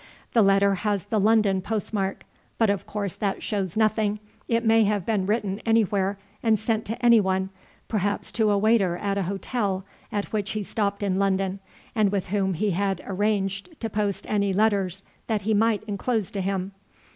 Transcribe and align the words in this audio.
The 0.33 0.41
letter 0.41 0.73
has 0.81 1.05
the 1.05 1.19
London 1.19 1.61
post 1.61 1.93
mark, 1.93 2.25
but 2.57 2.71
of 2.71 2.87
course 2.87 3.15
that 3.17 3.43
shows 3.43 3.77
nothing; 3.77 4.17
it 4.47 4.65
may 4.65 4.83
have 4.85 5.05
been 5.05 5.27
written 5.27 5.61
anywhere 5.63 6.17
and 6.41 6.57
sent 6.57 6.85
to 6.85 7.05
anyone 7.05 7.51
perhaps 7.87 8.31
to 8.31 8.49
a 8.49 8.57
waiter 8.57 8.97
at 8.97 9.19
an 9.19 9.25
hotel 9.25 9.85
at 10.11 10.33
which 10.33 10.53
he 10.53 10.63
stopped 10.63 11.03
in 11.03 11.19
London, 11.19 11.59
and 11.93 12.11
with 12.11 12.29
whom 12.29 12.55
he 12.55 12.71
had 12.71 13.03
arranged 13.05 13.79
to 13.79 13.91
post 13.91 14.25
any 14.27 14.51
letters 14.53 15.03
that 15.27 15.43
he 15.43 15.53
might 15.53 15.83
inclose 15.83 16.31
to 16.31 16.41
him. 16.41 16.71